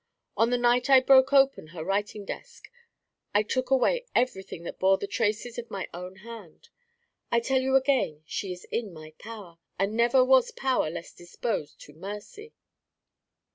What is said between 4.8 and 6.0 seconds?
the traces of my